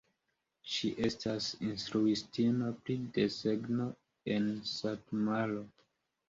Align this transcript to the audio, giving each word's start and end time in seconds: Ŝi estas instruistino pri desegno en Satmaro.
Ŝi 0.75 0.87
estas 1.07 1.49
instruistino 1.67 2.71
pri 2.87 2.97
desegno 3.19 3.87
en 4.37 4.49
Satmaro. 4.73 5.63